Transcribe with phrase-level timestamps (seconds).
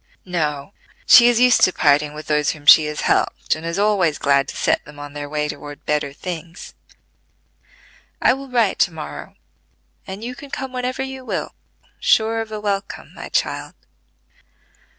[0.25, 0.73] "No:
[1.05, 4.47] she is used to parting with those whom she has helped, and is always glad
[4.47, 6.73] to set them on their way toward better things.
[8.19, 9.35] I will write to morrow,
[10.07, 11.53] and you can come whenever you will,
[11.99, 13.75] sure of a welcome, my child."